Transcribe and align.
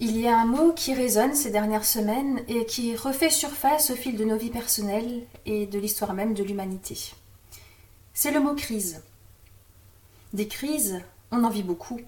Il 0.00 0.20
y 0.20 0.26
a 0.26 0.36
un 0.36 0.44
mot 0.44 0.72
qui 0.72 0.92
résonne 0.92 1.36
ces 1.36 1.50
dernières 1.50 1.84
semaines 1.84 2.42
et 2.48 2.66
qui 2.66 2.96
refait 2.96 3.30
surface 3.30 3.90
au 3.90 3.94
fil 3.94 4.16
de 4.16 4.24
nos 4.24 4.36
vies 4.36 4.50
personnelles 4.50 5.22
et 5.46 5.66
de 5.66 5.78
l'histoire 5.78 6.14
même 6.14 6.34
de 6.34 6.42
l'humanité. 6.42 7.12
C'est 8.12 8.32
le 8.32 8.40
mot 8.40 8.54
crise. 8.54 9.02
Des 10.32 10.48
crises, 10.48 11.00
on 11.30 11.44
en 11.44 11.48
vit 11.48 11.62
beaucoup. 11.62 12.00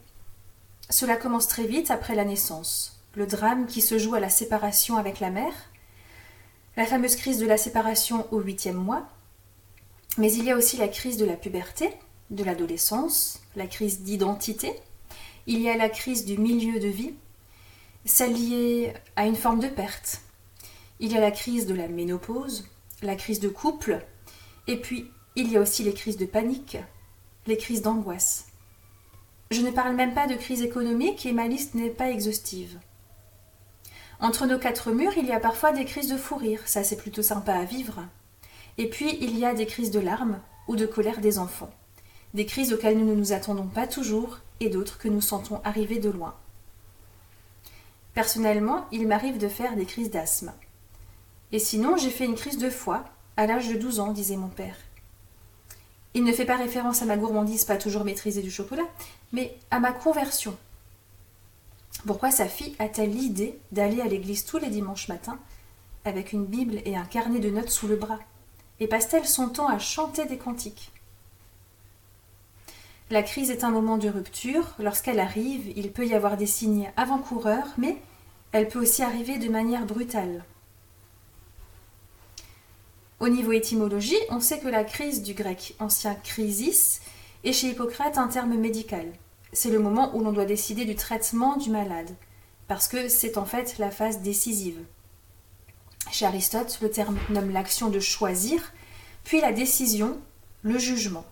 Cela 0.91 1.17
commence 1.17 1.47
très 1.47 1.67
vite 1.67 1.93
après 1.93 2.17
la 2.17 2.25
naissance, 2.25 3.01
le 3.15 3.27
drame 3.27 3.67
qui 3.67 3.81
se 3.81 3.99
joue 3.99 4.15
à 4.15 4.21
la 4.21 4.31
séparation 4.31 4.97
avec 4.97 5.21
la 5.21 5.31
mère, 5.31 5.55
la 6.77 6.87
fameuse 6.87 7.15
crise 7.15 7.39
de 7.39 7.47
la 7.47 7.57
séparation 7.57 8.27
au 8.33 8.41
huitième 8.41 8.77
mois, 8.77 9.07
mais 10.19 10.33
il 10.33 10.45
y 10.45 10.51
a 10.51 10.57
aussi 10.57 10.77
la 10.77 10.89
crise 10.89 11.19
de 11.19 11.25
la 11.25 11.37
puberté, 11.37 11.93
de 12.31 12.43
l'adolescence, 12.43 13.41
la 13.55 13.69
crise 13.69 14.01
d'identité, 14.01 14.73
il 15.47 15.61
y 15.61 15.69
a 15.69 15.77
la 15.77 15.89
crise 15.89 16.25
du 16.25 16.37
milieu 16.37 16.81
de 16.81 16.89
vie, 16.89 17.15
liée 18.29 18.95
à 19.17 19.27
une 19.27 19.37
forme 19.37 19.61
de 19.61 19.69
perte. 19.69 20.21
Il 21.01 21.13
y 21.13 21.17
a 21.17 21.21
la 21.21 21.31
crise 21.31 21.67
de 21.67 21.75
la 21.75 21.89
ménopause, 21.89 22.67
la 23.03 23.17
crise 23.17 23.41
de 23.41 23.49
couple, 23.49 24.05
et 24.67 24.81
puis 24.81 25.11
il 25.35 25.51
y 25.51 25.57
a 25.57 25.61
aussi 25.61 25.83
les 25.83 25.93
crises 25.93 26.17
de 26.17 26.27
panique, 26.27 26.79
les 27.47 27.57
crises 27.57 27.83
d'angoisse. 27.83 28.47
Je 29.51 29.61
ne 29.61 29.71
parle 29.71 29.95
même 29.95 30.15
pas 30.15 30.27
de 30.27 30.35
crise 30.35 30.63
économique 30.63 31.27
et 31.27 31.33
ma 31.33 31.47
liste 31.47 31.75
n'est 31.75 31.91
pas 31.91 32.11
exhaustive. 32.11 32.79
Entre 34.19 34.47
nos 34.47 34.59
quatre 34.59 34.93
murs, 34.93 35.19
il 35.19 35.27
y 35.27 35.33
a 35.33 35.41
parfois 35.41 35.73
des 35.73 35.85
crises 35.85 36.09
de 36.09 36.17
fou 36.17 36.37
rire, 36.37 36.63
ça 36.65 36.83
c'est 36.83 36.97
plutôt 36.97 37.23
sympa 37.23 37.53
à 37.53 37.65
vivre. 37.65 38.03
Et 38.79 38.89
puis 38.89 39.19
il 39.21 39.39
y 39.39 39.45
a 39.45 39.55
des 39.55 39.67
crises 39.67 39.91
de 39.91 40.01
larmes 40.01 40.41
ou 40.69 40.77
de 40.77 40.87
colère 40.87 41.21
des 41.21 41.39
enfants. 41.39 41.71
Des 42.35 42.47
crises 42.47 42.73
auxquelles 42.73 42.99
nous 42.99 43.07
ne 43.07 43.15
nous 43.15 43.33
attendons 43.33 43.67
pas 43.67 43.87
toujours 43.87 44.39
et 44.61 44.71
d'autres 44.71 44.99
que 44.99 45.09
nous 45.09 45.21
sentons 45.21 45.61
arriver 45.65 45.99
de 45.99 46.11
loin. 46.11 46.35
Personnellement, 48.17 48.87
il 48.93 49.07
m'arrive 49.07 49.37
de 49.37 49.47
faire 49.47 49.77
des 49.77 49.85
crises 49.85 50.11
d'asthme. 50.11 50.51
Et 51.53 51.59
sinon, 51.59 51.99
j'ai 51.99 52.09
fait 52.09 52.25
une 52.25 52.35
crise 52.35 52.57
de 52.57 52.71
foie 52.71 53.05
à 53.37 53.47
l'âge 53.47 53.69
de 53.69 53.75
12 53.75 54.01
ans, 54.01 54.11
disait 54.11 54.39
mon 54.39 54.49
père. 54.49 54.79
Il 56.15 56.25
ne 56.25 56.33
fait 56.33 56.47
pas 56.47 56.57
référence 56.57 57.03
à 57.03 57.05
ma 57.05 57.19
gourmandise 57.19 57.67
pas 57.67 57.77
toujours 57.77 58.05
maîtrisée 58.05 58.41
du 58.41 58.51
chocolat, 58.51 58.89
mais 59.35 59.55
à 59.71 59.81
ma 59.81 59.93
conversion. 59.93 60.57
Pourquoi 62.07 62.31
sa 62.31 62.47
fille 62.47 62.75
a-t-elle 62.79 63.11
l'idée 63.11 63.59
d'aller 63.71 64.01
à 64.01 64.07
l'église 64.07 64.47
tous 64.47 64.57
les 64.57 64.71
dimanches 64.71 65.09
matins 65.09 65.39
avec 66.07 66.33
une 66.33 66.47
Bible 66.47 66.81
et 66.87 66.97
un 66.97 67.05
carnet 67.05 67.39
de 67.39 67.51
notes 67.51 67.69
sous 67.69 67.87
le 67.87 67.97
bras? 67.97 68.21
Et 68.81 68.89
passe-t-elle 68.89 69.27
son 69.27 69.51
temps 69.51 69.69
à 69.69 69.79
chanter 69.79 70.25
des 70.25 70.39
cantiques? 70.39 70.91
La 73.09 73.23
crise 73.23 73.51
est 73.51 73.63
un 73.63 73.71
moment 73.71 73.99
de 73.99 74.09
rupture. 74.09 74.75
Lorsqu'elle 74.79 75.21
arrive, 75.21 75.73
il 75.77 75.93
peut 75.93 76.07
y 76.07 76.15
avoir 76.15 76.37
des 76.37 76.47
signes 76.47 76.91
avant-coureurs, 76.97 77.69
mais 77.79 77.99
elle 78.53 78.69
peut 78.69 78.81
aussi 78.81 79.03
arriver 79.03 79.39
de 79.39 79.49
manière 79.49 79.87
brutale. 79.87 80.45
Au 83.21 83.29
niveau 83.29 83.53
étymologie, 83.53 84.19
on 84.29 84.41
sait 84.41 84.59
que 84.59 84.69
la 84.69 84.85
crise 84.85 85.23
du 85.23 85.35
grec 85.35 85.75
ancien 85.79 86.15
crisis 86.17 87.01
est 87.45 87.53
chez 87.53 87.69
Hippocrate 87.69 88.19
un 88.19 88.29
terme 88.29 88.57
médical. 88.57 89.07
C'est 89.53 89.71
le 89.71 89.79
moment 89.79 90.15
où 90.15 90.23
l'on 90.23 90.33
doit 90.33 90.45
décider 90.45 90.85
du 90.85 90.97
traitement 90.97 91.57
du 91.57 91.71
malade, 91.71 92.11
parce 92.67 92.89
que 92.89 93.09
c'est 93.09 93.39
en 93.39 93.47
fait 93.47 93.79
la 93.79 93.91
phase 93.91 94.21
décisive. 94.21 94.79
Chez 96.11 96.27
Aristote, 96.27 96.79
le 96.83 96.91
terme 96.91 97.19
nomme 97.31 97.51
l'action 97.51 97.89
de 97.89 98.01
choisir, 98.01 98.73
puis 99.25 99.41
la 99.41 99.53
décision, 99.53 100.21
le 100.63 100.79
jugement. 100.79 101.25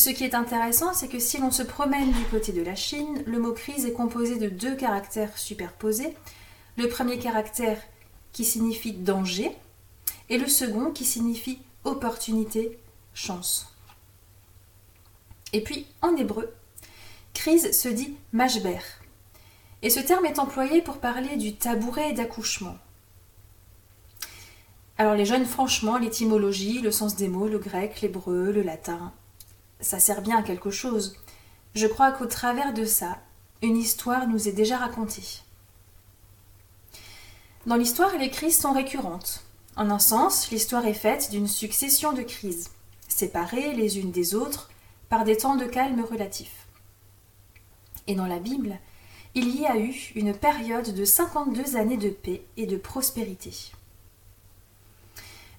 Ce 0.00 0.08
qui 0.08 0.24
est 0.24 0.34
intéressant, 0.34 0.94
c'est 0.94 1.08
que 1.08 1.18
si 1.18 1.36
l'on 1.36 1.50
se 1.50 1.62
promène 1.62 2.10
du 2.10 2.24
côté 2.30 2.52
de 2.52 2.62
la 2.62 2.74
Chine, 2.74 3.22
le 3.26 3.38
mot 3.38 3.52
crise 3.52 3.84
est 3.84 3.92
composé 3.92 4.38
de 4.38 4.48
deux 4.48 4.74
caractères 4.74 5.36
superposés. 5.36 6.16
Le 6.78 6.88
premier 6.88 7.18
caractère 7.18 7.78
qui 8.32 8.46
signifie 8.46 8.94
danger 8.94 9.54
et 10.30 10.38
le 10.38 10.48
second 10.48 10.90
qui 10.90 11.04
signifie 11.04 11.58
opportunité, 11.84 12.78
chance. 13.12 13.74
Et 15.52 15.62
puis, 15.62 15.84
en 16.00 16.16
hébreu, 16.16 16.50
crise 17.34 17.78
se 17.78 17.88
dit 17.90 18.16
mashber. 18.32 18.80
Et 19.82 19.90
ce 19.90 20.00
terme 20.00 20.24
est 20.24 20.38
employé 20.38 20.80
pour 20.80 20.96
parler 20.96 21.36
du 21.36 21.56
tabouret 21.56 22.14
d'accouchement. 22.14 22.78
Alors 24.96 25.14
les 25.14 25.26
jeunes, 25.26 25.44
franchement, 25.44 25.98
l'étymologie, 25.98 26.80
le 26.80 26.90
sens 26.90 27.16
des 27.16 27.28
mots, 27.28 27.48
le 27.48 27.58
grec, 27.58 28.00
l'hébreu, 28.00 28.50
le 28.50 28.62
latin, 28.62 29.12
ça 29.80 30.00
sert 30.00 30.22
bien 30.22 30.38
à 30.38 30.42
quelque 30.42 30.70
chose. 30.70 31.16
Je 31.74 31.86
crois 31.86 32.12
qu'au 32.12 32.26
travers 32.26 32.72
de 32.72 32.84
ça, 32.84 33.18
une 33.62 33.76
histoire 33.76 34.26
nous 34.26 34.48
est 34.48 34.52
déjà 34.52 34.78
racontée. 34.78 35.42
Dans 37.66 37.76
l'histoire, 37.76 38.16
les 38.16 38.30
crises 38.30 38.58
sont 38.58 38.72
récurrentes. 38.72 39.44
En 39.76 39.90
un 39.90 39.98
sens, 39.98 40.50
l'histoire 40.50 40.86
est 40.86 40.94
faite 40.94 41.30
d'une 41.30 41.46
succession 41.46 42.12
de 42.12 42.22
crises, 42.22 42.70
séparées 43.08 43.74
les 43.74 43.98
unes 43.98 44.10
des 44.10 44.34
autres 44.34 44.70
par 45.08 45.24
des 45.24 45.36
temps 45.36 45.56
de 45.56 45.66
calme 45.66 46.04
relatifs. 46.04 46.66
Et 48.06 48.14
dans 48.14 48.26
la 48.26 48.38
Bible, 48.38 48.78
il 49.34 49.60
y 49.60 49.66
a 49.66 49.76
eu 49.76 49.94
une 50.16 50.34
période 50.34 50.94
de 50.94 51.04
52 51.04 51.76
années 51.76 51.96
de 51.96 52.08
paix 52.08 52.42
et 52.56 52.66
de 52.66 52.76
prospérité. 52.76 53.52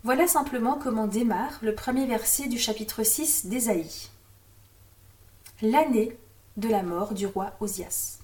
Voilà 0.04 0.28
simplement 0.28 0.80
comment 0.82 1.06
démarre 1.06 1.60
le 1.62 1.76
premier 1.76 2.08
verset 2.08 2.48
du 2.48 2.58
chapitre 2.58 3.04
6 3.04 3.46
d'Ésaïe. 3.46 4.10
L'année 5.62 6.18
de 6.58 6.68
la 6.68 6.82
mort 6.82 7.14
du 7.14 7.28
roi 7.28 7.54
Osias. 7.60 8.18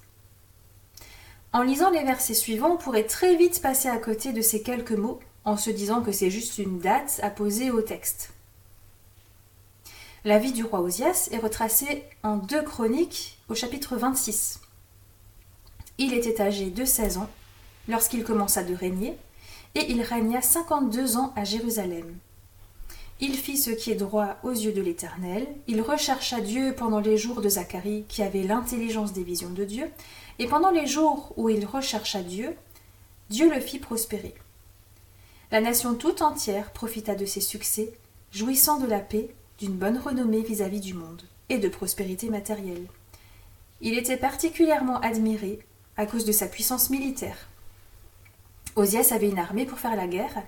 En 1.52 1.62
lisant 1.62 1.90
les 1.90 2.02
versets 2.02 2.34
suivants, 2.34 2.72
on 2.72 2.76
pourrait 2.78 3.06
très 3.06 3.36
vite 3.36 3.62
passer 3.62 3.88
à 3.88 3.98
côté 3.98 4.32
de 4.32 4.42
ces 4.42 4.60
quelques 4.60 4.90
mots 4.90 5.20
en 5.44 5.56
se 5.56 5.70
disant 5.70 6.02
que 6.02 6.10
c'est 6.10 6.32
juste 6.32 6.58
une 6.58 6.80
date 6.80 7.20
à 7.22 7.30
poser 7.30 7.70
au 7.70 7.80
texte. 7.80 8.32
La 10.24 10.40
vie 10.40 10.52
du 10.52 10.64
roi 10.64 10.80
Osias 10.80 11.28
est 11.30 11.38
retracée 11.38 12.02
en 12.24 12.38
deux 12.38 12.62
chroniques 12.62 13.38
au 13.48 13.54
chapitre 13.54 13.96
26. 13.96 14.58
Il 15.98 16.12
était 16.12 16.40
âgé 16.40 16.70
de 16.70 16.84
16 16.84 17.18
ans 17.18 17.30
lorsqu'il 17.86 18.24
commença 18.24 18.64
de 18.64 18.74
régner 18.74 19.16
et 19.74 19.90
il 19.90 20.02
régna 20.02 20.40
52 20.40 21.16
ans 21.16 21.32
à 21.36 21.44
Jérusalem. 21.44 22.16
Il 23.20 23.34
fit 23.34 23.56
ce 23.56 23.70
qui 23.70 23.90
est 23.90 23.96
droit 23.96 24.36
aux 24.44 24.52
yeux 24.52 24.72
de 24.72 24.80
l'Éternel, 24.80 25.46
il 25.66 25.80
rechercha 25.80 26.40
Dieu 26.40 26.74
pendant 26.76 27.00
les 27.00 27.16
jours 27.16 27.40
de 27.40 27.48
Zacharie 27.48 28.04
qui 28.08 28.22
avait 28.22 28.44
l'intelligence 28.44 29.12
des 29.12 29.24
visions 29.24 29.50
de 29.50 29.64
Dieu, 29.64 29.90
et 30.38 30.46
pendant 30.46 30.70
les 30.70 30.86
jours 30.86 31.32
où 31.36 31.48
il 31.48 31.66
rechercha 31.66 32.22
Dieu, 32.22 32.54
Dieu 33.28 33.52
le 33.52 33.60
fit 33.60 33.80
prospérer. 33.80 34.34
La 35.50 35.60
nation 35.60 35.94
tout 35.94 36.22
entière 36.22 36.70
profita 36.72 37.16
de 37.16 37.26
ses 37.26 37.40
succès, 37.40 37.92
jouissant 38.30 38.78
de 38.78 38.86
la 38.86 39.00
paix, 39.00 39.34
d'une 39.58 39.72
bonne 39.72 39.98
renommée 39.98 40.42
vis-à-vis 40.42 40.80
du 40.80 40.94
monde, 40.94 41.22
et 41.48 41.58
de 41.58 41.68
prospérité 41.68 42.28
matérielle. 42.28 42.86
Il 43.80 43.98
était 43.98 44.16
particulièrement 44.16 45.00
admiré 45.00 45.58
à 45.96 46.06
cause 46.06 46.24
de 46.24 46.32
sa 46.32 46.46
puissance 46.46 46.90
militaire. 46.90 47.48
Osias 48.78 49.08
avait 49.12 49.28
une 49.28 49.38
armée 49.38 49.66
pour 49.66 49.78
faire 49.78 49.96
la 49.96 50.06
guerre, 50.06 50.42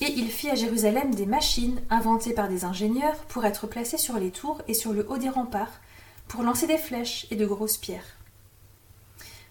et 0.00 0.12
il 0.12 0.30
fit 0.30 0.48
à 0.48 0.54
Jérusalem 0.54 1.14
des 1.14 1.26
machines 1.26 1.80
inventées 1.90 2.32
par 2.32 2.48
des 2.48 2.64
ingénieurs 2.64 3.16
pour 3.24 3.44
être 3.44 3.66
placées 3.66 3.98
sur 3.98 4.18
les 4.18 4.30
tours 4.30 4.62
et 4.68 4.74
sur 4.74 4.92
le 4.92 5.10
haut 5.10 5.18
des 5.18 5.28
remparts, 5.28 5.80
pour 6.28 6.42
lancer 6.42 6.66
des 6.66 6.78
flèches 6.78 7.26
et 7.30 7.36
de 7.36 7.46
grosses 7.46 7.78
pierres. 7.78 8.16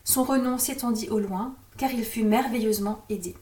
Son 0.06 0.23
renom 0.23 0.57
s'étendit 0.57 1.09
au 1.09 1.19
loin, 1.19 1.53
car 1.78 1.91
il 1.91 2.06
fut 2.06 2.23
merveilleusement 2.23 3.03
aidé. 3.09 3.35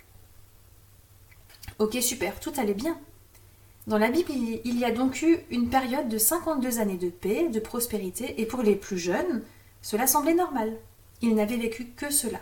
Ok, 1.78 1.97
super, 2.02 2.40
tout 2.40 2.53
allait 2.58 2.74
bien. 2.74 2.97
Dans 3.86 4.00
la 4.00 4.09
Bible, 4.09 4.32
il 4.32 4.80
y 4.80 4.84
a 4.84 4.92
donc 4.92 5.22
eu 5.22 5.38
une 5.52 5.70
période 5.70 6.09
de 6.09 6.18
52 6.18 6.80
années 6.80 6.97
de 6.97 7.09
paix, 7.09 7.50
de 7.50 7.59
prospérité, 7.59 8.42
et 8.42 8.47
pour 8.47 8.64
les 8.64 8.76
plus 8.76 8.97
jeunes, 8.97 9.44
cela 9.84 10.08
semblait 10.08 10.34
normal. 10.34 10.76
Ils 11.22 11.36
n'avaient 11.36 11.58
vécu 11.58 11.85
que 11.85 12.09
cela. 12.09 12.40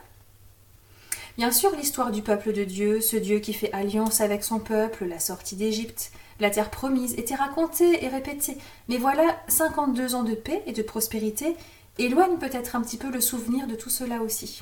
Bien 1.37 1.51
sûr, 1.51 1.75
l'histoire 1.75 2.11
du 2.11 2.21
peuple 2.21 2.53
de 2.53 2.63
Dieu, 2.63 3.01
ce 3.01 3.17
Dieu 3.17 3.39
qui 3.39 3.53
fait 3.53 3.73
alliance 3.73 4.21
avec 4.21 4.43
son 4.43 4.59
peuple, 4.59 5.05
la 5.05 5.17
sortie 5.17 5.55
d'Égypte, 5.55 6.11
la 6.39 6.51
terre 6.51 6.69
promise, 6.69 7.15
était 7.15 7.33
racontée 7.33 8.05
et 8.05 8.07
répétée. 8.07 8.55
Mais 8.87 8.97
voilà, 8.97 9.41
52 9.47 10.13
ans 10.13 10.21
de 10.21 10.35
paix 10.35 10.61
et 10.67 10.73
de 10.73 10.83
prospérité 10.83 11.55
éloignent 11.97 12.37
peut-être 12.37 12.75
un 12.75 12.81
petit 12.81 12.97
peu 12.97 13.09
le 13.09 13.19
souvenir 13.19 13.65
de 13.65 13.73
tout 13.73 13.89
cela 13.89 14.21
aussi. 14.21 14.61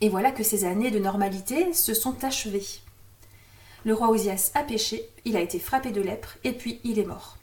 Et 0.00 0.08
voilà 0.08 0.30
que 0.30 0.44
ces 0.44 0.64
années 0.64 0.92
de 0.92 1.00
normalité 1.00 1.72
se 1.72 1.92
sont 1.92 2.22
achevées. 2.22 2.66
Le 3.84 3.94
roi 3.94 4.10
Osias 4.10 4.52
a 4.54 4.62
péché, 4.62 5.08
il 5.24 5.36
a 5.36 5.40
été 5.40 5.58
frappé 5.58 5.90
de 5.90 6.00
lèpre, 6.00 6.36
et 6.44 6.52
puis 6.52 6.80
il 6.84 7.00
est 7.00 7.06
mort. 7.06 7.38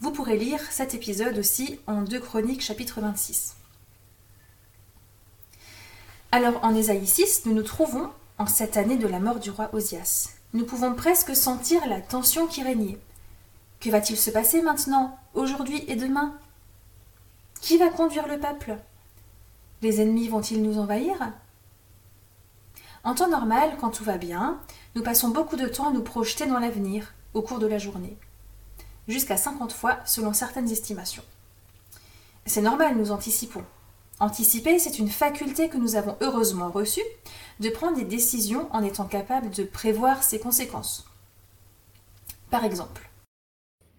Vous 0.00 0.10
pourrez 0.10 0.36
lire 0.36 0.60
cet 0.70 0.94
épisode 0.94 1.38
aussi 1.38 1.80
en 1.86 2.02
2 2.02 2.20
Chroniques 2.20 2.62
chapitre 2.62 3.00
26. 3.00 3.57
Alors 6.30 6.62
en 6.62 6.74
Ésaïe 6.74 7.06
6, 7.06 7.46
nous 7.46 7.54
nous 7.54 7.62
trouvons 7.62 8.10
en 8.36 8.46
cette 8.46 8.76
année 8.76 8.98
de 8.98 9.08
la 9.08 9.18
mort 9.18 9.38
du 9.38 9.50
roi 9.50 9.70
Osias. 9.72 10.34
Nous 10.52 10.66
pouvons 10.66 10.92
presque 10.94 11.34
sentir 11.34 11.86
la 11.86 12.02
tension 12.02 12.46
qui 12.46 12.62
régnait. 12.62 12.98
Que 13.80 13.88
va-t-il 13.88 14.18
se 14.18 14.30
passer 14.30 14.60
maintenant, 14.60 15.18
aujourd'hui 15.32 15.82
et 15.88 15.96
demain? 15.96 16.34
Qui 17.62 17.78
va 17.78 17.88
conduire 17.88 18.28
le 18.28 18.38
peuple? 18.38 18.76
Les 19.80 20.02
ennemis 20.02 20.28
vont-ils 20.28 20.62
nous 20.62 20.78
envahir? 20.78 21.16
En 23.04 23.14
temps 23.14 23.30
normal, 23.30 23.78
quand 23.80 23.90
tout 23.90 24.04
va 24.04 24.18
bien, 24.18 24.60
nous 24.96 25.02
passons 25.02 25.28
beaucoup 25.28 25.56
de 25.56 25.66
temps 25.66 25.88
à 25.88 25.92
nous 25.92 26.02
projeter 26.02 26.44
dans 26.44 26.58
l'avenir 26.58 27.14
au 27.32 27.40
cours 27.40 27.58
de 27.58 27.66
la 27.66 27.78
journée. 27.78 28.18
Jusqu'à 29.06 29.38
50 29.38 29.72
fois 29.72 29.96
selon 30.04 30.34
certaines 30.34 30.70
estimations. 30.70 31.24
C'est 32.44 32.60
normal, 32.60 32.98
nous 32.98 33.12
anticipons. 33.12 33.64
Anticiper, 34.20 34.80
c'est 34.80 34.98
une 34.98 35.08
faculté 35.08 35.68
que 35.68 35.76
nous 35.76 35.94
avons 35.94 36.16
heureusement 36.20 36.70
reçue 36.70 37.04
de 37.60 37.70
prendre 37.70 37.96
des 37.96 38.04
décisions 38.04 38.66
en 38.72 38.82
étant 38.82 39.04
capable 39.04 39.50
de 39.50 39.62
prévoir 39.62 40.24
ses 40.24 40.40
conséquences. 40.40 41.06
Par 42.50 42.64
exemple. 42.64 43.08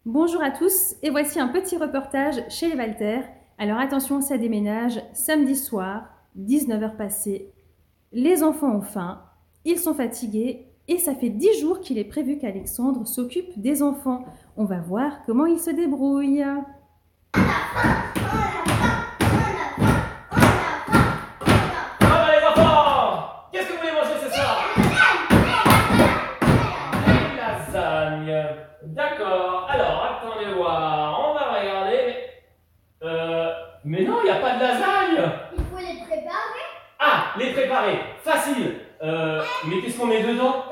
Bonjour 0.05 0.43
à 0.43 0.51
tous, 0.51 0.95
et 1.03 1.09
voici 1.09 1.39
un 1.39 1.47
petit 1.47 1.77
reportage 1.77 2.35
chez 2.49 2.67
les 2.67 2.75
Walter. 2.75 3.21
Alors 3.57 3.79
attention, 3.79 4.19
ça 4.19 4.37
déménage 4.37 5.01
samedi 5.13 5.55
soir, 5.55 6.09
19h 6.37 6.97
passées. 6.97 7.53
Les 8.11 8.43
enfants 8.43 8.75
ont 8.75 8.81
faim, 8.81 9.21
ils 9.63 9.79
sont 9.79 9.93
fatigués, 9.93 10.65
et 10.89 10.97
ça 10.97 11.15
fait 11.15 11.29
10 11.29 11.61
jours 11.61 11.79
qu'il 11.79 11.97
est 11.97 12.03
prévu 12.03 12.39
qu'Alexandre 12.39 13.07
s'occupe 13.07 13.57
des 13.57 13.81
enfants. 13.81 14.25
On 14.57 14.65
va 14.65 14.79
voir 14.81 15.19
comment 15.25 15.45
il 15.45 15.59
se 15.59 15.69
débrouille. 15.69 16.43
Mais 33.89 34.03
non, 34.03 34.19
il 34.21 34.25
n'y 34.25 34.29
a 34.29 34.35
pas 34.35 34.55
de 34.55 34.59
lasagne 34.59 35.31
Il 35.57 35.63
faut 35.65 35.77
les 35.77 36.01
préparer 36.05 36.65
Ah, 36.99 37.33
les 37.37 37.53
préparer 37.53 37.99
Facile 38.23 38.81
euh, 39.01 39.43
Mais 39.65 39.81
qu'est-ce 39.81 39.97
qu'on 39.97 40.05
met 40.05 40.21
dedans 40.21 40.65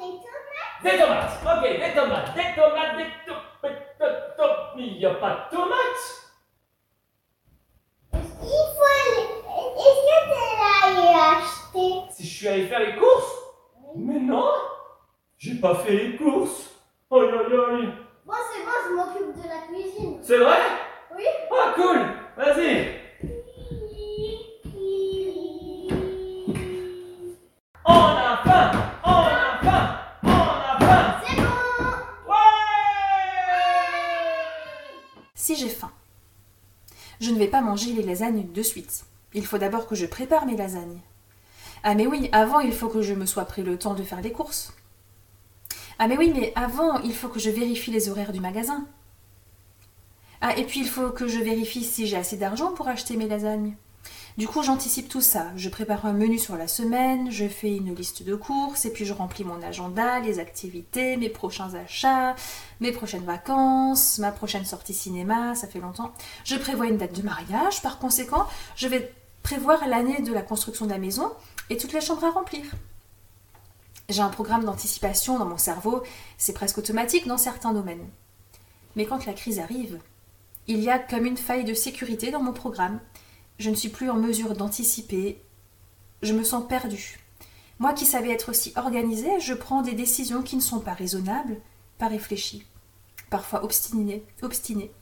Des 0.00 0.18
tomates 0.20 0.82
Des 0.84 0.98
tomates 0.98 1.32
Ok, 1.44 1.62
des 1.62 1.92
tomates, 1.92 2.34
des 2.36 2.54
tomates, 2.54 2.96
des 2.96 3.06
tomates, 3.26 4.72
Il 4.76 4.98
n'y 4.98 5.06
a 5.06 5.14
pas 5.14 5.48
de 5.50 5.56
tomates 5.56 6.04
Il 8.12 8.18
faut 8.76 8.90
aller... 8.94 9.26
Est-ce 9.76 10.02
que 10.06 10.18
tu 10.26 10.36
es 10.38 10.54
allé 10.84 11.08
acheter 11.18 12.12
Si 12.12 12.22
je 12.22 12.28
suis 12.40 12.48
allé 12.48 12.66
faire 12.68 12.80
les 12.80 12.96
courses. 12.96 13.36
Mais 13.96 14.18
non 14.18 14.50
J'ai 15.36 15.56
pas 15.56 15.74
fait 15.74 15.92
les 15.94 16.16
courses. 16.16 16.70
Aïe 17.10 17.20
aïe 17.20 17.28
aïe. 17.28 17.92
Bon, 18.24 18.32
c'est 18.50 18.64
bon, 18.64 18.70
je 18.88 18.94
m'occupe 18.94 19.42
de 19.42 19.48
la 19.48 19.58
cuisine. 19.66 20.18
C'est 20.22 20.38
vrai? 20.38 20.58
Oui. 21.14 21.24
Ah 21.52 21.74
cool. 21.74 21.98
Vas-y. 22.38 22.94
On 27.84 27.92
a 27.92 28.40
faim. 28.42 28.70
On 29.04 29.10
a 29.10 29.58
faim. 29.62 29.98
On 30.22 30.28
a 30.30 30.78
faim. 30.80 31.20
C'est 31.26 31.36
bon. 31.36 31.52
Ouais. 32.26 32.36
Si 35.34 35.56
j'ai 35.56 35.68
faim, 35.68 35.92
je 37.20 37.30
ne 37.32 37.38
vais 37.38 37.48
pas 37.48 37.60
manger 37.60 37.92
les 37.92 38.02
lasagnes 38.02 38.50
de 38.50 38.62
suite. 38.62 39.04
Il 39.34 39.44
faut 39.44 39.58
d'abord 39.58 39.86
que 39.86 39.94
je 39.94 40.06
prépare 40.06 40.46
mes 40.46 40.56
lasagnes. 40.56 41.00
Ah 41.82 41.94
mais 41.94 42.06
oui, 42.06 42.28
avant 42.32 42.60
il 42.60 42.72
faut 42.72 42.88
que 42.88 43.02
je 43.02 43.14
me 43.14 43.26
sois 43.26 43.44
pris 43.44 43.62
le 43.62 43.78
temps 43.78 43.94
de 43.94 44.02
faire 44.02 44.20
les 44.20 44.32
courses. 44.32 44.72
Ah 45.98 46.08
mais 46.08 46.18
oui, 46.18 46.32
mais 46.34 46.52
avant 46.54 46.98
il 47.00 47.14
faut 47.14 47.28
que 47.28 47.40
je 47.40 47.50
vérifie 47.50 47.90
les 47.90 48.08
horaires 48.08 48.32
du 48.32 48.40
magasin. 48.40 48.86
Ah 50.40 50.56
et 50.56 50.64
puis 50.64 50.80
il 50.80 50.88
faut 50.88 51.10
que 51.10 51.28
je 51.28 51.38
vérifie 51.38 51.84
si 51.84 52.06
j'ai 52.06 52.16
assez 52.16 52.36
d'argent 52.36 52.72
pour 52.72 52.88
acheter 52.88 53.16
mes 53.16 53.28
lasagnes. 53.28 53.76
Du 54.38 54.46
coup 54.46 54.62
j'anticipe 54.62 55.08
tout 55.08 55.20
ça. 55.20 55.48
Je 55.56 55.68
prépare 55.68 56.06
un 56.06 56.12
menu 56.12 56.38
sur 56.38 56.56
la 56.56 56.68
semaine, 56.68 57.30
je 57.30 57.48
fais 57.48 57.76
une 57.76 57.94
liste 57.94 58.22
de 58.22 58.34
courses 58.34 58.84
et 58.84 58.90
puis 58.90 59.04
je 59.04 59.12
remplis 59.12 59.44
mon 59.44 59.60
agenda, 59.62 60.20
les 60.20 60.38
activités, 60.38 61.16
mes 61.16 61.28
prochains 61.28 61.74
achats, 61.74 62.36
mes 62.80 62.92
prochaines 62.92 63.24
vacances, 63.24 64.18
ma 64.18 64.32
prochaine 64.32 64.64
sortie 64.64 64.94
cinéma, 64.94 65.54
ça 65.54 65.66
fait 65.66 65.80
longtemps. 65.80 66.12
Je 66.44 66.56
prévois 66.56 66.86
une 66.86 66.96
date 66.96 67.14
de 67.14 67.22
mariage, 67.22 67.82
par 67.82 67.98
conséquent 67.98 68.46
je 68.76 68.88
vais 68.88 69.12
prévoir 69.42 69.86
l'année 69.88 70.22
de 70.22 70.32
la 70.32 70.42
construction 70.42 70.86
de 70.86 70.90
la 70.90 70.98
maison 70.98 71.32
et 71.68 71.76
toutes 71.76 71.92
les 71.92 72.00
chambres 72.00 72.24
à 72.24 72.30
remplir. 72.30 72.64
J'ai 74.08 74.22
un 74.22 74.28
programme 74.28 74.64
d'anticipation 74.64 75.38
dans 75.38 75.46
mon 75.46 75.58
cerveau, 75.58 76.02
c'est 76.36 76.52
presque 76.52 76.78
automatique 76.78 77.26
dans 77.28 77.38
certains 77.38 77.72
domaines. 77.72 78.08
Mais 78.96 79.06
quand 79.06 79.26
la 79.26 79.32
crise 79.32 79.60
arrive, 79.60 80.00
il 80.66 80.80
y 80.80 80.90
a 80.90 80.98
comme 80.98 81.26
une 81.26 81.36
faille 81.36 81.64
de 81.64 81.74
sécurité 81.74 82.30
dans 82.30 82.42
mon 82.42 82.52
programme. 82.52 83.00
Je 83.58 83.70
ne 83.70 83.74
suis 83.74 83.88
plus 83.88 84.10
en 84.10 84.16
mesure 84.16 84.54
d'anticiper. 84.54 85.40
Je 86.22 86.32
me 86.32 86.44
sens 86.44 86.66
perdue. 86.66 87.18
Moi 87.78 87.92
qui 87.92 88.04
savais 88.04 88.30
être 88.30 88.50
aussi 88.50 88.72
organisée, 88.76 89.40
je 89.40 89.54
prends 89.54 89.82
des 89.82 89.94
décisions 89.94 90.42
qui 90.42 90.56
ne 90.56 90.60
sont 90.60 90.80
pas 90.80 90.92
raisonnables, 90.92 91.56
pas 91.98 92.08
réfléchies, 92.08 92.66
parfois 93.30 93.64
obstinées, 93.64 94.24
obstinées. 94.42 94.92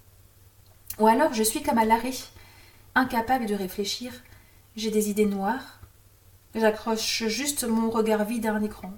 Ou 0.98 1.06
alors 1.06 1.34
je 1.34 1.42
suis 1.42 1.62
comme 1.62 1.78
à 1.78 1.84
l'arrêt, 1.84 2.14
incapable 2.94 3.46
de 3.46 3.54
réfléchir. 3.54 4.12
J'ai 4.78 4.92
des 4.92 5.10
idées 5.10 5.26
noires, 5.26 5.80
J'accroche 6.54 7.24
juste 7.26 7.64
mon 7.64 7.90
regard 7.90 8.24
vide 8.24 8.46
à 8.46 8.52
un 8.52 8.62
écran. 8.62 8.92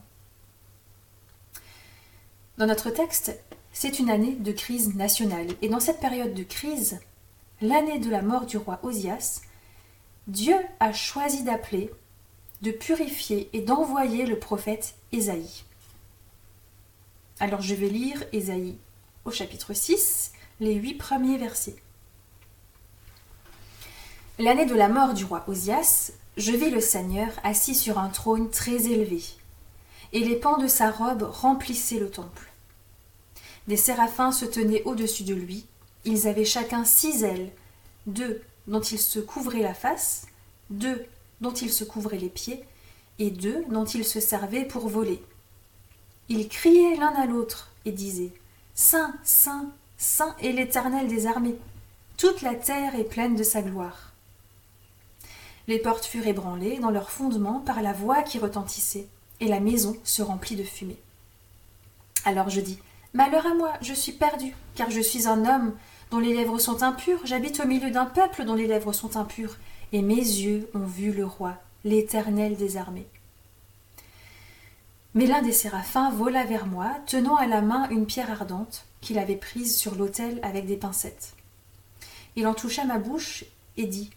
Dans 2.59 2.67
notre 2.67 2.91
texte, 2.91 3.41
c'est 3.73 3.99
une 3.99 4.11
année 4.11 4.35
de 4.35 4.53
crise 4.53 4.95
nationale. 4.95 5.47
Et 5.63 5.71
dans 5.71 5.81
cette 5.81 5.99
période 5.99 6.35
de 6.35 6.43
crise, 6.43 7.01
l'année 7.63 7.99
de 7.99 8.11
la 8.11 8.21
mort 8.21 8.45
du 8.45 8.59
roi 8.59 8.79
Osias, 8.83 9.41
Dieu 10.27 10.57
a 10.81 10.93
choisi 10.93 11.45
d'appeler, 11.45 11.91
de 12.61 12.73
purifier 12.73 13.49
et 13.55 13.63
d'envoyer 13.63 14.27
le 14.27 14.39
prophète 14.39 14.97
Ésaïe. 15.13 15.65
Alors 17.39 17.63
je 17.63 17.75
vais 17.75 17.89
lire 17.89 18.23
Ésaïe 18.35 18.77
au 19.25 19.31
chapitre 19.31 19.73
6, 19.73 20.33
les 20.61 20.75
huit 20.75 20.97
premiers 20.97 21.39
versets. 21.39 21.77
L'année 24.41 24.65
de 24.65 24.75
la 24.75 24.89
mort 24.89 25.13
du 25.13 25.27
roi 25.27 25.45
Osias, 25.49 26.13
je 26.39 26.53
vis 26.53 26.71
le 26.71 26.81
Seigneur 26.81 27.29
assis 27.45 27.75
sur 27.75 27.99
un 27.99 28.09
trône 28.09 28.49
très 28.49 28.87
élevé, 28.87 29.23
et 30.15 30.21
les 30.21 30.35
pans 30.37 30.57
de 30.57 30.67
sa 30.67 30.91
robe 30.91 31.25
remplissaient 31.25 31.99
le 31.99 32.11
temple. 32.11 32.51
Des 33.69 33.77
séraphins 33.77 34.33
se 34.33 34.47
tenaient 34.47 34.83
au-dessus 34.85 35.25
de 35.25 35.35
lui, 35.35 35.67
ils 36.07 36.27
avaient 36.27 36.47
chacun 36.47 36.87
six 36.87 37.23
ailes, 37.23 37.51
deux 38.07 38.41
dont 38.67 38.81
ils 38.81 38.99
se 38.99 39.19
couvraient 39.19 39.61
la 39.61 39.75
face, 39.75 40.27
deux 40.71 41.05
dont 41.43 41.53
ils 41.53 41.71
se 41.71 41.85
couvraient 41.85 42.17
les 42.17 42.31
pieds, 42.31 42.65
et 43.19 43.31
deux 43.31 43.67
dont 43.69 43.85
ils 43.85 44.07
se 44.07 44.21
servaient 44.21 44.65
pour 44.65 44.89
voler. 44.89 45.23
Ils 46.31 46.49
criaient 46.49 46.97
l'un 46.97 47.15
à 47.15 47.27
l'autre 47.27 47.73
et 47.85 47.93
disaient 47.93 48.33
Saint, 48.75 49.13
Saint, 49.23 49.71
Saint 49.99 50.35
est 50.41 50.53
l'Éternel 50.53 51.09
des 51.09 51.27
armées. 51.27 51.59
Toute 52.17 52.41
la 52.41 52.55
terre 52.55 52.95
est 52.95 53.05
pleine 53.05 53.37
de 53.37 53.43
sa 53.43 53.61
gloire. 53.61 54.10
Les 55.71 55.79
portes 55.79 56.05
furent 56.05 56.27
ébranlées 56.27 56.81
dans 56.81 56.91
leur 56.91 57.11
fondement 57.13 57.61
par 57.61 57.81
la 57.81 57.93
voix 57.93 58.25
qui 58.25 58.41
retentissait, 58.41 59.07
et 59.39 59.47
la 59.47 59.61
maison 59.61 59.97
se 60.03 60.21
remplit 60.21 60.57
de 60.57 60.65
fumée. 60.65 60.99
Alors 62.25 62.51
je 62.51 62.61
dis 62.61 62.81
Malheur 63.15 63.47
à 63.47 63.55
moi, 63.55 63.75
je 63.81 63.95
suis 63.95 64.11
perdu, 64.11 64.53
car 64.75 64.91
je 64.91 65.01
suis 65.01 65.29
un 65.29 65.45
homme 65.45 65.73
dont 66.11 66.19
les 66.19 66.35
lèvres 66.35 66.59
sont 66.59 66.83
impures, 66.83 67.21
j'habite 67.23 67.61
au 67.61 67.69
milieu 67.69 67.93
d'un 67.93 68.07
peuple 68.07 68.45
dont 68.45 68.57
les 68.57 68.67
lèvres 68.67 68.93
sont 68.93 69.17
impures, 69.17 69.59
et 69.93 70.03
mes 70.03 70.17
yeux 70.17 70.69
ont 70.75 70.87
vu 70.87 71.13
le 71.13 71.25
roi, 71.25 71.55
l'Éternel 71.85 72.57
des 72.57 72.77
armées. 72.77 73.07
Mais 75.15 75.27
l'un 75.27 75.41
des 75.41 75.53
séraphins 75.53 76.11
vola 76.11 76.47
vers 76.47 76.67
moi, 76.67 76.97
tenant 77.07 77.37
à 77.37 77.47
la 77.47 77.61
main 77.61 77.89
une 77.91 78.07
pierre 78.07 78.33
ardente 78.33 78.87
qu'il 79.01 79.21
avait 79.21 79.37
prise 79.37 79.77
sur 79.77 79.95
l'autel 79.95 80.41
avec 80.43 80.67
des 80.67 80.77
pincettes. 80.77 81.35
Il 82.35 82.49
en 82.49 82.55
toucha 82.55 82.85
ma 82.85 82.99
bouche 82.99 83.45
et 83.77 83.87
dit 83.87 84.11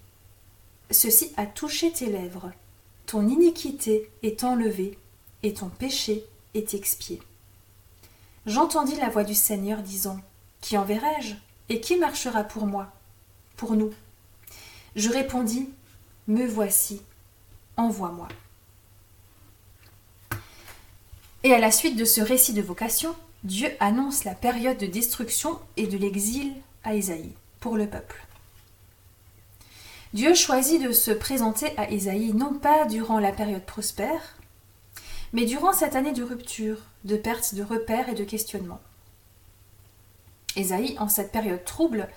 Ceci 0.91 1.31
a 1.37 1.45
touché 1.45 1.91
tes 1.91 2.07
lèvres. 2.07 2.51
Ton 3.05 3.27
iniquité 3.27 4.09
est 4.21 4.43
enlevée 4.43 4.97
et 5.43 5.53
ton 5.53 5.69
péché 5.69 6.25
est 6.53 6.73
expié. 6.73 7.21
J'entendis 8.45 8.95
la 8.95 9.09
voix 9.09 9.23
du 9.23 9.35
Seigneur 9.35 9.81
disant 9.81 10.19
Qui 10.61 10.77
enverrai-je 10.77 11.35
et 11.69 11.79
qui 11.79 11.97
marchera 11.97 12.43
pour 12.43 12.65
moi 12.65 12.91
Pour 13.55 13.75
nous? 13.75 13.91
Je 14.95 15.09
répondis 15.09 15.69
Me 16.27 16.45
voici, 16.45 17.01
envoie-moi. 17.77 18.27
Et 21.43 21.53
à 21.53 21.59
la 21.59 21.71
suite 21.71 21.97
de 21.97 22.05
ce 22.05 22.21
récit 22.21 22.53
de 22.53 22.61
vocation, 22.61 23.15
Dieu 23.43 23.69
annonce 23.81 24.23
la 24.23 24.35
période 24.35 24.77
de 24.77 24.85
destruction 24.85 25.59
et 25.75 25.87
de 25.87 25.97
l'exil 25.97 26.53
à 26.83 26.95
Ésaïe 26.95 27.33
pour 27.59 27.75
le 27.75 27.87
peuple. 27.87 28.25
Dieu 30.13 30.35
choisit 30.35 30.79
de 30.79 30.91
se 30.91 31.09
présenter 31.09 31.73
à 31.75 31.89
Ésaïe 31.89 32.33
non 32.33 32.53
pas 32.53 32.85
durant 32.85 33.17
la 33.17 33.31
période 33.31 33.65
prospère, 33.65 34.37
mais 35.33 35.45
durant 35.45 35.73
cette 35.73 35.95
année 35.95 36.11
de 36.11 36.21
rupture, 36.21 36.77
de 37.03 37.17
perte 37.17 37.55
de 37.55 37.63
repères 37.63 38.09
et 38.09 38.13
de 38.13 38.23
questionnement. 38.23 38.79
Ésaïe, 40.55 40.95
en 40.99 41.07
cette 41.09 41.31
période 41.31 41.63
trouble, 41.65 42.07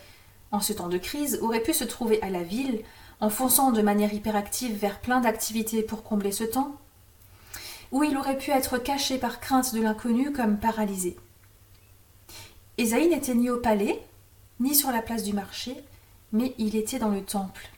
en 0.53 0.61
ce 0.61 0.75
temps 0.75 0.91
de 0.91 0.99
crise, 0.99 1.39
aurait 1.41 1.63
pu 1.63 1.73
se 1.73 1.85
trouver 1.85 2.21
à 2.21 2.29
la 2.29 2.43
ville 2.43 2.83
en 3.21 3.31
fonçant 3.31 3.73
de 3.73 3.81
manière 3.81 4.13
hyperactive 4.13 4.77
vers 4.77 5.01
plein 5.01 5.23
d'activités 5.23 5.83
pour 5.83 6.03
combler 6.03 6.33
ce 6.33 6.45
temps, 6.45 6.77
ou 7.93 8.05
il 8.05 8.19
aurait 8.19 8.37
pu 8.37 8.51
être 8.51 8.77
caché 8.77 9.17
par 9.17 9.41
crainte 9.41 9.75
de 9.75 9.81
l'inconnu 9.81 10.35
comme 10.35 10.59
paralysé. 10.59 11.17
Ésaïe 12.77 13.09
n'était 13.09 13.35
ni 13.35 13.49
au 13.49 13.57
palais, 13.57 14.03
ni 14.61 14.75
sur 14.75 14.91
la 14.91 15.01
place 15.01 15.23
du 15.23 15.33
marché, 15.33 15.75
mais 16.33 16.55
il 16.59 16.77
était 16.77 16.99
dans 16.99 17.09
le 17.09 17.23
temple. 17.23 17.71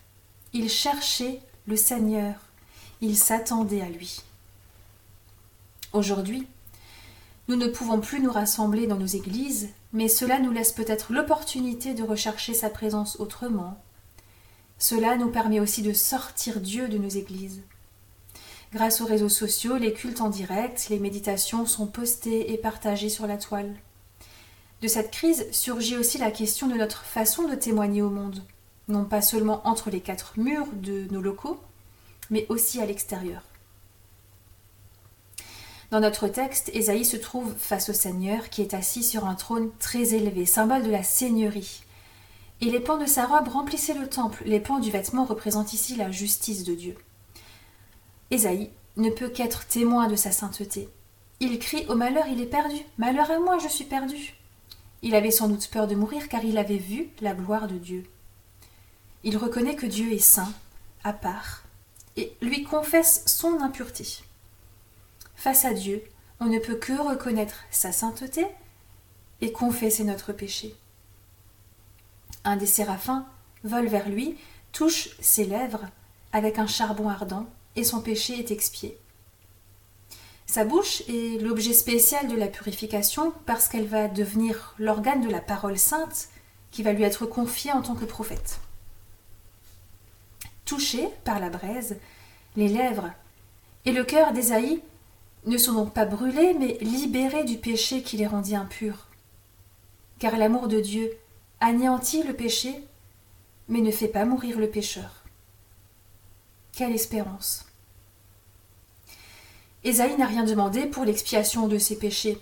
Il 0.55 0.71
cherchait 0.71 1.43
le 1.67 1.77
Seigneur, 1.77 2.35
il 3.03 3.19
s'attendait 3.19 3.83
à 3.83 3.89
lui. 3.91 4.23
Aujourd'hui, 5.93 6.47
nous 7.49 7.57
ne 7.57 7.67
pouvons 7.67 8.01
plus 8.01 8.21
nous 8.21 8.33
rassembler 8.33 8.87
dans 8.87 8.97
nos 8.97 9.07
églises, 9.07 9.69
mais 9.93 10.09
cela 10.09 10.39
nous 10.39 10.51
laisse 10.51 10.73
peut-être 10.73 11.13
l'opportunité 11.13 11.93
de 11.93 12.03
rechercher 12.03 12.55
sa 12.55 12.71
présence 12.71 13.21
autrement. 13.21 13.79
Cela 14.79 15.17
nous 15.17 15.29
permet 15.29 15.61
aussi 15.61 15.83
de 15.83 15.93
sortir 15.93 16.61
Dieu 16.61 16.89
de 16.89 16.97
nos 16.97 17.09
églises. 17.09 17.61
Grâce 18.73 19.03
aux 19.03 19.07
réseaux 19.07 19.29
sociaux, 19.29 19.77
les 19.77 19.93
cultes 19.93 20.23
en 20.23 20.31
direct, 20.31 20.89
les 20.89 20.99
méditations 20.99 21.67
sont 21.67 21.87
postées 21.87 22.53
et 22.53 22.57
partagées 22.57 23.09
sur 23.11 23.27
la 23.27 23.37
toile. 23.37 23.75
De 24.81 24.89
cette 24.89 25.11
crise 25.11 25.47
surgit 25.53 25.99
aussi 25.99 26.17
la 26.17 26.31
question 26.31 26.69
de 26.69 26.75
notre 26.75 27.05
façon 27.05 27.49
de 27.49 27.55
témoigner 27.55 28.01
au 28.01 28.11
monde, 28.11 28.43
non 28.89 29.05
pas 29.05 29.23
seulement 29.23 29.67
entre 29.67 29.91
les 29.91 30.01
quatre 30.01 30.35
murs 30.39 30.67
de 30.73 31.07
nos 31.11 31.21
locaux, 31.21 31.61
mais 32.31 32.47
aussi 32.49 32.81
à 32.81 32.87
l'extérieur. 32.87 33.43
Dans 35.91 36.01
notre 36.01 36.29
texte, 36.29 36.71
Ésaïe 36.75 37.05
se 37.05 37.17
trouve 37.17 37.55
face 37.57 37.89
au 37.89 37.95
Seigneur 37.95 38.51
qui 38.51 38.61
est 38.61 38.75
assis 38.75 39.03
sur 39.03 39.27
un 39.27 39.35
trône 39.35 39.71
très 39.79 40.15
élevé, 40.15 40.45
symbole 40.45 40.83
de 40.83 40.91
la 40.91 41.03
seigneurie. 41.03 41.83
Et 42.61 42.67
les 42.67 42.81
pans 42.81 42.99
de 42.99 43.07
sa 43.07 43.25
robe 43.25 43.49
remplissaient 43.49 43.95
le 43.95 44.09
temple. 44.09 44.43
Les 44.45 44.61
pans 44.61 44.81
du 44.81 44.91
vêtement 44.91 45.25
représentent 45.25 45.73
ici 45.73 45.97
la 45.97 46.11
justice 46.11 46.65
de 46.65 46.75
Dieu. 46.75 46.97
Ésaïe 48.31 48.71
ne 48.97 49.11
peut 49.11 49.29
qu'être 49.29 49.67
témoin 49.67 50.09
de 50.09 50.17
sa 50.17 50.33
sainteté. 50.33 50.89
Il 51.41 51.59
crie 51.59 51.87
au 51.89 51.95
malheur, 51.95 52.27
il 52.29 52.41
est 52.41 52.47
perdu. 52.47 52.77
Malheur 52.99 53.31
à 53.31 53.39
moi, 53.39 53.59
je 53.59 53.69
suis 53.69 53.85
perdu. 53.85 54.35
Il 55.03 55.15
avait 55.15 55.31
sans 55.31 55.49
doute 55.49 55.69
peur 55.69 55.87
de 55.87 55.95
mourir 55.95 56.29
car 56.29 56.45
il 56.45 56.59
avait 56.59 56.77
vu 56.77 57.09
la 57.21 57.33
gloire 57.33 57.69
de 57.69 57.79
Dieu. 57.79 58.05
Il 59.25 59.37
reconnaît 59.37 59.77
que 59.77 59.87
Dieu 59.87 60.13
est 60.13 60.19
saint, 60.19 60.53
à 61.05 61.13
part, 61.13 61.63
et 62.17 62.37
lui 62.41 62.63
confesse 62.63 63.23
son 63.27 63.61
impureté. 63.61 64.23
Face 65.35 65.65
à 65.65 65.73
Dieu, 65.73 66.03
on 66.41 66.47
ne 66.47 66.59
peut 66.59 66.77
que 66.77 66.93
reconnaître 66.93 67.65
sa 67.71 67.93
sainteté 67.93 68.47
et 69.41 69.53
confesser 69.53 70.05
notre 70.05 70.33
péché. 70.33 70.75
Un 72.45 72.57
des 72.57 72.67
séraphins 72.67 73.27
vole 73.65 73.89
vers 73.89 74.09
lui, 74.09 74.37
touche 74.73 75.11
ses 75.21 75.45
lèvres 75.45 75.87
avec 76.33 76.59
un 76.59 76.67
charbon 76.67 77.09
ardent, 77.09 77.47
et 77.77 77.85
son 77.85 78.01
péché 78.01 78.39
est 78.39 78.51
expié. 78.51 78.99
Sa 80.47 80.65
bouche 80.65 81.03
est 81.09 81.41
l'objet 81.43 81.73
spécial 81.73 82.27
de 82.29 82.37
la 82.37 82.49
purification 82.49 83.33
parce 83.47 83.69
qu'elle 83.69 83.87
va 83.87 84.09
devenir 84.09 84.75
l'organe 84.79 85.21
de 85.21 85.31
la 85.31 85.41
parole 85.41 85.79
sainte 85.79 86.29
qui 86.71 86.83
va 86.83 86.93
lui 86.93 87.05
être 87.05 87.27
confiée 87.27 87.73
en 87.73 87.83
tant 87.83 87.95
que 87.95 88.05
prophète. 88.05 88.61
Touché 90.69 91.09
par 91.25 91.41
la 91.41 91.49
braise, 91.49 91.97
les 92.55 92.69
lèvres 92.69 93.11
et 93.87 93.93
le 93.93 94.05
cœur 94.05 94.35
d'Ésaïe 94.35 94.83
ne 95.47 95.57
sont 95.57 95.73
donc 95.73 95.95
pas 95.95 96.05
brûlés, 96.05 96.53
mais 96.53 96.77
libérés 96.83 97.45
du 97.45 97.57
péché 97.57 98.03
qui 98.03 98.19
les 98.19 98.27
rendit 98.27 98.55
impurs. 98.55 99.07
Car 100.19 100.37
l'amour 100.37 100.69
de 100.69 100.79
Dieu 100.79 101.11
anéantit 101.61 102.23
le 102.23 102.35
péché, 102.35 102.85
mais 103.69 103.81
ne 103.81 103.91
fait 103.91 104.09
pas 104.09 104.27
mourir 104.27 104.59
le 104.59 104.69
pécheur. 104.69 105.25
Quelle 106.73 106.95
espérance 106.95 107.65
Ésaïe 109.85 110.19
n'a 110.19 110.27
rien 110.27 110.45
demandé 110.45 110.85
pour 110.85 111.07
l'expiation 111.07 111.67
de 111.67 111.79
ses 111.79 111.97
péchés, 111.97 112.39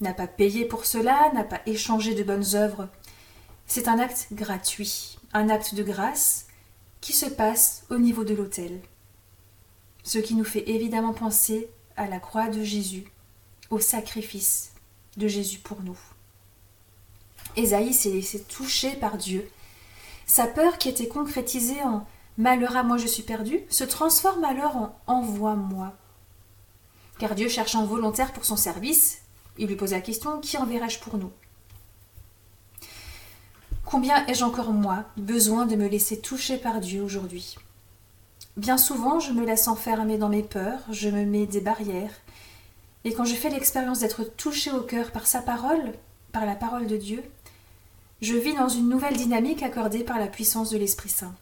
n'a 0.00 0.14
pas 0.14 0.26
payé 0.26 0.64
pour 0.64 0.86
cela, 0.86 1.30
n'a 1.34 1.44
pas 1.44 1.60
échangé 1.66 2.14
de 2.14 2.22
bonnes 2.22 2.54
œuvres. 2.54 2.88
C'est 3.66 3.88
un 3.88 3.98
acte 3.98 4.28
gratuit, 4.32 5.18
un 5.34 5.50
acte 5.50 5.74
de 5.74 5.82
grâce 5.82 6.47
qui 7.00 7.12
se 7.12 7.26
passe 7.26 7.84
au 7.90 7.98
niveau 7.98 8.24
de 8.24 8.34
l'autel. 8.34 8.80
Ce 10.02 10.18
qui 10.18 10.34
nous 10.34 10.44
fait 10.44 10.68
évidemment 10.68 11.12
penser 11.12 11.70
à 11.96 12.06
la 12.06 12.20
croix 12.20 12.48
de 12.48 12.62
Jésus, 12.62 13.04
au 13.70 13.78
sacrifice 13.78 14.72
de 15.16 15.28
Jésus 15.28 15.58
pour 15.58 15.82
nous. 15.82 15.98
Ésaïe 17.56 17.92
s'est 17.92 18.44
toucher 18.48 18.92
par 18.96 19.16
Dieu. 19.16 19.50
Sa 20.26 20.46
peur 20.46 20.78
qui 20.78 20.88
était 20.88 21.08
concrétisée 21.08 21.82
en 21.82 22.06
Malheur 22.38 22.76
à 22.76 22.84
moi 22.84 22.98
je 22.98 23.08
suis 23.08 23.24
perdu 23.24 23.62
se 23.68 23.82
transforme 23.82 24.44
alors 24.44 24.76
en 24.76 24.96
Envoie-moi. 25.08 25.92
Car 27.18 27.34
Dieu 27.34 27.48
cherche 27.48 27.74
un 27.74 27.84
volontaire 27.84 28.32
pour 28.32 28.44
son 28.44 28.56
service, 28.56 29.22
il 29.58 29.66
lui 29.66 29.74
pose 29.74 29.90
la 29.90 30.00
question 30.00 30.40
Qui 30.40 30.56
enverrai-je 30.56 31.00
pour 31.00 31.18
nous? 31.18 31.32
Combien 33.90 34.26
ai-je 34.26 34.44
encore, 34.44 34.70
moi, 34.74 35.04
besoin 35.16 35.64
de 35.64 35.74
me 35.74 35.88
laisser 35.88 36.20
toucher 36.20 36.58
par 36.58 36.80
Dieu 36.80 37.02
aujourd'hui? 37.02 37.56
Bien 38.58 38.76
souvent, 38.76 39.18
je 39.18 39.32
me 39.32 39.46
laisse 39.46 39.66
enfermer 39.66 40.18
dans 40.18 40.28
mes 40.28 40.42
peurs, 40.42 40.80
je 40.90 41.08
me 41.08 41.24
mets 41.24 41.46
des 41.46 41.62
barrières. 41.62 42.12
Et 43.04 43.14
quand 43.14 43.24
je 43.24 43.34
fais 43.34 43.48
l'expérience 43.48 44.00
d'être 44.00 44.24
touché 44.24 44.70
au 44.70 44.82
cœur 44.82 45.10
par 45.10 45.26
sa 45.26 45.40
parole, 45.40 45.94
par 46.32 46.44
la 46.44 46.54
parole 46.54 46.86
de 46.86 46.98
Dieu, 46.98 47.22
je 48.20 48.34
vis 48.34 48.52
dans 48.52 48.68
une 48.68 48.90
nouvelle 48.90 49.16
dynamique 49.16 49.62
accordée 49.62 50.04
par 50.04 50.18
la 50.18 50.26
puissance 50.26 50.68
de 50.68 50.76
l'Esprit 50.76 51.08
Saint. 51.08 51.34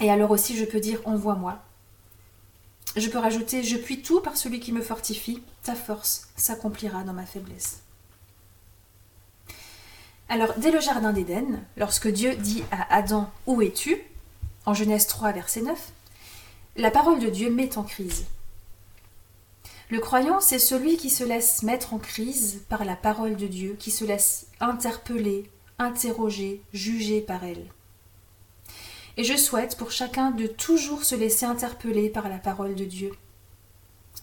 Et 0.00 0.10
alors 0.10 0.32
aussi, 0.32 0.56
je 0.56 0.64
peux 0.64 0.80
dire 0.80 1.00
Envoie-moi. 1.04 1.62
Je 2.96 3.08
peux 3.08 3.18
rajouter 3.18 3.62
Je 3.62 3.76
puis 3.76 4.02
tout 4.02 4.20
par 4.20 4.36
celui 4.36 4.58
qui 4.58 4.72
me 4.72 4.82
fortifie, 4.82 5.40
ta 5.62 5.76
force 5.76 6.26
s'accomplira 6.34 7.04
dans 7.04 7.12
ma 7.12 7.24
faiblesse. 7.24 7.85
Alors, 10.28 10.54
dès 10.56 10.72
le 10.72 10.80
Jardin 10.80 11.12
d'Éden, 11.12 11.62
lorsque 11.76 12.08
Dieu 12.08 12.34
dit 12.34 12.64
à 12.72 12.94
Adam 12.94 13.30
Où 13.46 13.62
es-tu? 13.62 13.96
en 14.64 14.74
Genèse 14.74 15.06
3, 15.06 15.30
verset 15.30 15.62
9, 15.62 15.92
la 16.76 16.90
parole 16.90 17.20
de 17.20 17.28
Dieu 17.28 17.50
met 17.50 17.78
en 17.78 17.84
crise. 17.84 18.24
Le 19.88 20.00
croyant, 20.00 20.40
c'est 20.40 20.58
celui 20.58 20.96
qui 20.96 21.10
se 21.10 21.22
laisse 21.22 21.62
mettre 21.62 21.94
en 21.94 21.98
crise 21.98 22.64
par 22.68 22.84
la 22.84 22.96
parole 22.96 23.36
de 23.36 23.46
Dieu, 23.46 23.76
qui 23.78 23.92
se 23.92 24.04
laisse 24.04 24.48
interpeller, 24.58 25.48
interroger, 25.78 26.60
juger 26.72 27.20
par 27.20 27.44
elle. 27.44 27.64
Et 29.16 29.22
je 29.22 29.36
souhaite 29.36 29.76
pour 29.76 29.92
chacun 29.92 30.32
de 30.32 30.48
toujours 30.48 31.04
se 31.04 31.14
laisser 31.14 31.46
interpeller 31.46 32.10
par 32.10 32.28
la 32.28 32.38
parole 32.38 32.74
de 32.74 32.84
Dieu. 32.84 33.12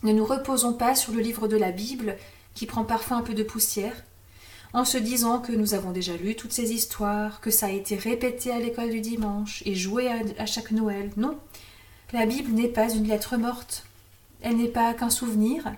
Ne 0.03 0.11
nous 0.11 0.25
reposons 0.25 0.73
pas 0.73 0.95
sur 0.95 1.13
le 1.13 1.21
livre 1.21 1.47
de 1.47 1.57
la 1.57 1.71
Bible, 1.71 2.17
qui 2.53 2.65
prend 2.65 2.83
parfois 2.83 3.15
un 3.15 3.21
peu 3.21 3.33
de 3.33 3.43
poussière, 3.43 3.95
en 4.73 4.85
se 4.85 4.97
disant 4.97 5.39
que 5.39 5.51
nous 5.51 5.75
avons 5.75 5.91
déjà 5.91 6.17
lu 6.17 6.35
toutes 6.35 6.51
ces 6.51 6.73
histoires, 6.73 7.41
que 7.41 7.51
ça 7.51 7.67
a 7.67 7.71
été 7.71 7.95
répété 7.95 8.51
à 8.51 8.59
l'école 8.59 8.89
du 8.89 9.01
dimanche 9.01 9.61
et 9.65 9.75
joué 9.75 10.09
à, 10.37 10.45
chaque 10.47 10.71
Noël. 10.71 11.11
Non, 11.15 11.37
la 12.11 12.25
Bible 12.25 12.51
n'est 12.51 12.67
pas 12.67 12.91
une 12.91 13.07
lettre 13.07 13.37
morte. 13.37 13.85
Elle 14.41 14.57
n'est 14.57 14.67
pas 14.67 14.93
qu'un 14.93 15.11
souvenir. 15.11 15.71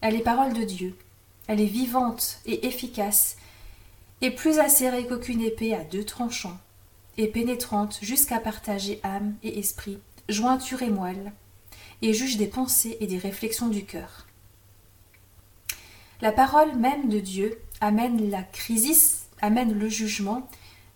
Elle 0.00 0.16
est 0.16 0.20
parole 0.20 0.52
de 0.52 0.64
Dieu. 0.64 0.96
Elle 1.46 1.60
est 1.60 1.66
vivante 1.66 2.40
et 2.46 2.66
efficace, 2.66 3.36
et 4.20 4.30
plus 4.30 4.58
acérée 4.58 5.06
qu'aucune 5.06 5.42
épée 5.42 5.74
à 5.74 5.84
deux 5.84 6.04
tranchants, 6.04 6.58
et 7.18 7.26
pénétrante 7.26 7.98
jusqu'à 8.00 8.40
partager 8.40 8.98
âme 9.02 9.34
et 9.42 9.58
esprit, 9.58 9.98
jointure 10.28 10.82
et 10.82 10.90
moelle, 10.90 11.32
et 12.02 12.14
juge 12.14 12.38
des 12.38 12.46
pensées 12.46 12.96
et 13.00 13.06
des 13.06 13.18
réflexions 13.18 13.68
du 13.68 13.84
cœur. 13.84 14.23
La 16.20 16.32
parole 16.32 16.76
même 16.76 17.08
de 17.08 17.20
Dieu 17.20 17.58
amène 17.80 18.30
la 18.30 18.42
crise, 18.42 19.26
amène 19.40 19.78
le 19.78 19.88
jugement 19.88 20.48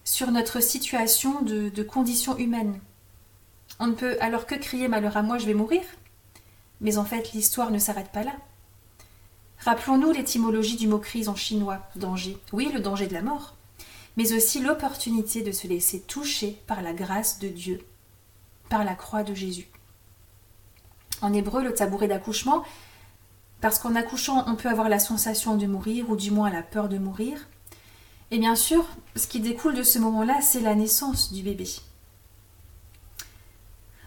sur 0.05 0.31
notre 0.31 0.61
situation 0.61 1.43
de, 1.43 1.83
condition 1.83 2.39
humaine, 2.39 2.81
on 3.79 3.89
ne 3.89 3.93
peut 3.93 4.17
alors 4.21 4.47
que 4.47 4.55
crier 4.55 4.89
malheur 4.89 5.17
à 5.17 5.23
moi, 5.23 5.39
je 5.39 5.47
vais 5.47 5.55
mourir. 5.55 5.83
Mais 6.81 6.97
en 6.97 7.05
fait, 7.05 7.33
l'histoire 7.33 7.71
ne 7.71 7.79
s'arrête 7.79 8.11
pas 8.11 8.25
là. 8.25 8.33
Rappelons-nous 9.59 10.13
l'étymologie 10.13 10.77
du 10.77 10.89
mot 10.89 10.99
crise 10.99 11.29
en 11.29 11.37
chinois, 11.37 11.87
danger. 11.97 12.39
Oui, 12.53 12.71
le 12.73 12.81
danger 12.81 13.07
de 13.07 13.15
la 13.15 13.23
mort, 13.23 13.55
mais 14.17 14.33
aussi 14.33 14.61
l'opportunité 14.61 15.43
de 15.43 15.53
se 15.53 15.67
laisser 15.67 16.01
toucher 16.01 16.59
par 16.67 16.83
la 16.83 16.93
grâce 16.93 17.39
de 17.39 17.49
Dieu, 17.49 17.85
par 18.69 18.85
la 18.85 18.95
croix 18.95 19.25
de 19.25 19.35
Jésus. 19.35 19.69
En 21.21 21.33
hébreu, 21.33 21.63
le 21.63 21.75
tabouret 21.75 22.09
d'accouchement, 22.09 22.65
parce 23.61 23.79
qu'en 23.79 23.95
accouchant, 23.95 24.45
on 24.47 24.55
peut 24.55 24.69
avoir 24.69 24.89
la 24.89 24.99
sensation 24.99 25.57
de 25.57 25.67
mourir, 25.67 26.11
ou 26.11 26.17
du 26.17 26.31
moins 26.31 26.51
la 26.51 26.63
peur 26.63 26.89
de 26.89 26.99
mourir. 26.99 27.49
Et 28.31 28.39
bien 28.39 28.57
sûr, 28.57 28.85
ce 29.17 29.27
qui 29.27 29.41
découle 29.41 29.75
de 29.75 29.83
ce 29.83 29.99
moment-là, 29.99 30.41
c'est 30.41 30.61
la 30.61 30.75
naissance 30.75 31.33
du 31.33 31.43
bébé. 31.43 31.69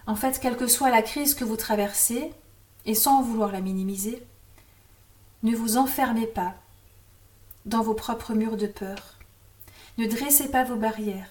En 0.06 0.14
fait, 0.14 0.40
quelle 0.40 0.56
que 0.56 0.66
soit 0.66 0.90
la 0.90 1.02
crise 1.02 1.34
que 1.34 1.44
vous 1.44 1.56
traversez, 1.56 2.32
et 2.86 2.94
sans 2.94 3.22
vouloir 3.22 3.52
la 3.52 3.60
minimiser, 3.60 4.22
ne 5.42 5.54
vous 5.54 5.76
enfermez 5.76 6.26
pas 6.26 6.54
dans 7.66 7.82
vos 7.82 7.94
propres 7.94 8.34
murs 8.34 8.56
de 8.56 8.66
peur. 8.66 9.18
Ne 9.98 10.06
dressez 10.06 10.48
pas 10.50 10.64
vos 10.64 10.76
barrières, 10.76 11.28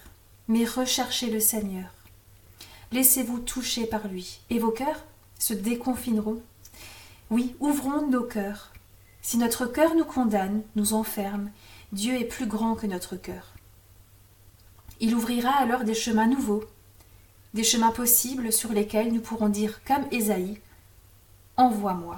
mais 0.48 0.64
recherchez 0.64 1.30
le 1.30 1.40
Seigneur. 1.40 1.90
Laissez-vous 2.92 3.40
toucher 3.40 3.86
par 3.86 4.06
lui, 4.08 4.40
et 4.50 4.58
vos 4.58 4.70
cœurs 4.70 5.04
se 5.38 5.54
déconfineront. 5.54 6.42
Oui, 7.32 7.56
ouvrons 7.60 8.06
nos 8.08 8.24
cœurs. 8.24 8.74
Si 9.22 9.38
notre 9.38 9.64
cœur 9.64 9.94
nous 9.94 10.04
condamne, 10.04 10.60
nous 10.76 10.92
enferme, 10.92 11.50
Dieu 11.90 12.20
est 12.20 12.26
plus 12.26 12.44
grand 12.44 12.74
que 12.74 12.86
notre 12.86 13.16
cœur. 13.16 13.54
Il 15.00 15.14
ouvrira 15.14 15.48
alors 15.52 15.84
des 15.84 15.94
chemins 15.94 16.26
nouveaux, 16.26 16.62
des 17.54 17.64
chemins 17.64 17.90
possibles 17.90 18.52
sur 18.52 18.70
lesquels 18.74 19.14
nous 19.14 19.22
pourrons 19.22 19.48
dire 19.48 19.80
comme 19.86 20.04
Ésaïe 20.10 20.60
Envoie-moi. 21.56 22.16